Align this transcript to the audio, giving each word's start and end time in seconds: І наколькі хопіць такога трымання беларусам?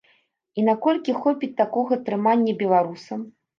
І 0.61 0.63
наколькі 0.69 1.15
хопіць 1.27 1.51
такога 1.61 2.01
трымання 2.09 2.57
беларусам? 2.65 3.19